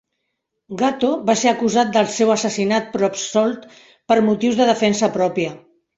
[0.81, 3.69] Gatto va ser acusat del seu assassinat però absolt
[4.13, 5.55] per motius de defensa pròpia.